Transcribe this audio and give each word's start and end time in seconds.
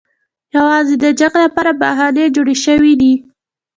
یوازې 0.55 0.95
د 1.03 1.05
جنګ 1.19 1.35
لپاره 1.43 1.71
بهانې 1.81 2.25
جوړې 2.35 2.55
شوې 2.65 2.93
دي. 3.01 3.13